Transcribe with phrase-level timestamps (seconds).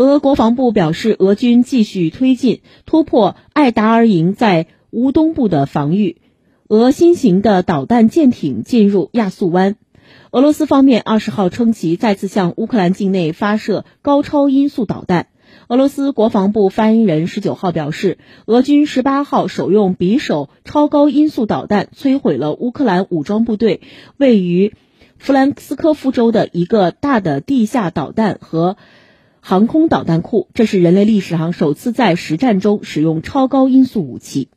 [0.00, 6.22] 俄国防部表示，俄军继续推进突破艾达尔营在乌东部的防御。
[6.68, 9.76] 俄新型的导弹舰艇进入亚速湾。
[10.30, 15.26] 俄罗斯方面二十号称其再次向乌克兰境内发射高超音速导弹。
[15.68, 23.82] 俄罗斯国防部发言人十九号表示，俄军十八号首用匕首超高音速导弹摧毁了乌克兰武装部队
[24.16, 24.72] 位于
[25.18, 28.78] 弗兰斯科夫州的一个大的地下导弹和
[29.40, 34.50] 航空导弹库，这是人类历史上首次在实战中使用超高音速武器。